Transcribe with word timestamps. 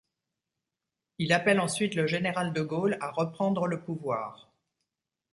Il 1.19 1.31
appelle 1.31 1.59
ensuite 1.59 1.93
le 1.93 2.07
général 2.07 2.53
de 2.53 2.61
Gaulle 2.63 2.97
à 3.01 3.11
reprendre 3.11 3.67
le 3.67 3.83
pouvoir. 3.83 4.51